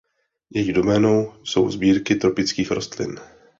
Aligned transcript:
Její 0.53 0.73
doménou 0.73 1.33
jsou 1.43 1.71
sbírky 1.71 2.15
tropických 2.15 2.71
rostlin. 2.71 3.19